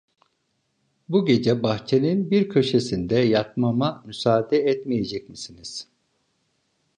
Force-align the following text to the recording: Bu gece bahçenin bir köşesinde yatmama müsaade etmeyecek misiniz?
Bu 1.09 1.25
gece 1.25 1.63
bahçenin 1.63 2.31
bir 2.31 2.49
köşesinde 2.49 3.15
yatmama 3.15 4.03
müsaade 4.05 4.57
etmeyecek 4.57 5.29
misiniz? 5.29 5.87